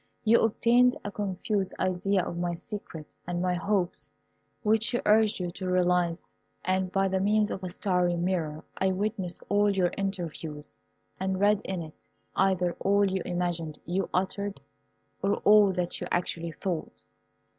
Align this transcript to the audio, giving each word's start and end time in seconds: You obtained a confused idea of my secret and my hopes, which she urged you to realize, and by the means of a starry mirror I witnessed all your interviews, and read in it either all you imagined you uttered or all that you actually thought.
You 0.23 0.41
obtained 0.41 0.97
a 1.03 1.11
confused 1.11 1.75
idea 1.79 2.23
of 2.25 2.35
my 2.35 2.55
secret 2.55 3.05
and 3.27 3.39
my 3.39 3.53
hopes, 3.53 4.09
which 4.63 4.81
she 4.85 4.99
urged 5.05 5.39
you 5.39 5.51
to 5.51 5.69
realize, 5.69 6.31
and 6.65 6.91
by 6.91 7.07
the 7.07 7.21
means 7.21 7.51
of 7.51 7.63
a 7.63 7.69
starry 7.69 8.15
mirror 8.15 8.63
I 8.79 8.93
witnessed 8.93 9.43
all 9.47 9.69
your 9.69 9.91
interviews, 9.95 10.75
and 11.19 11.39
read 11.39 11.61
in 11.65 11.83
it 11.83 11.93
either 12.35 12.73
all 12.79 13.05
you 13.05 13.21
imagined 13.25 13.77
you 13.85 14.09
uttered 14.11 14.59
or 15.21 15.35
all 15.45 15.71
that 15.73 16.01
you 16.01 16.07
actually 16.09 16.51
thought. 16.53 17.03